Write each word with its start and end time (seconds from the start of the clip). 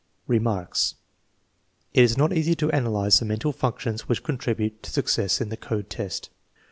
Remarks. 0.25 0.95
It 1.93 2.03
is 2.03 2.17
not 2.17 2.33
easy 2.33 2.55
to 2.55 2.71
analyze 2.71 3.19
the 3.19 3.25
mental 3.25 3.51
functions 3.51 4.09
which 4.09 4.23
contribute 4.23 4.81
to 4.81 4.89
success 4.89 5.39
in 5.39 5.49
the 5.49 5.57
code 5.57 5.91
test. 5.91 6.31